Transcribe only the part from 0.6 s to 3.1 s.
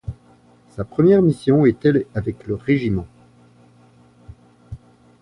Sa première mission était avec le Régiment.